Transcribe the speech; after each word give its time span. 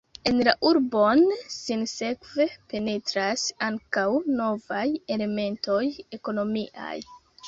En 0.29 0.37
la 0.45 0.51
urbon 0.67 1.19
sinsekve 1.55 2.47
penetras 2.73 3.43
ankaŭ 3.67 4.05
novaj 4.39 4.87
elementoj 5.17 5.83
ekonomiaj. 6.19 6.97